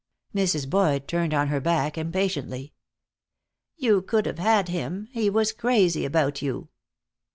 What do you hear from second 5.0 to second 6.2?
He was crazy